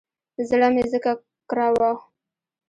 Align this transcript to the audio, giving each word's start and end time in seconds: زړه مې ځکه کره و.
زړه 0.47 0.67
مې 0.73 0.83
ځکه 0.91 1.11
کره 1.49 1.67
و. 1.75 1.79